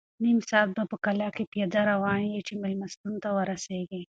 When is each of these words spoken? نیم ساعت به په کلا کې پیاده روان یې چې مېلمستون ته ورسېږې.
نیم 0.23 0.37
ساعت 0.49 0.69
به 0.75 0.83
په 0.91 0.97
کلا 1.05 1.27
کې 1.35 1.43
پیاده 1.51 1.81
روان 1.91 2.21
یې 2.33 2.41
چې 2.47 2.53
مېلمستون 2.63 3.13
ته 3.23 3.29
ورسېږې. 3.37 4.01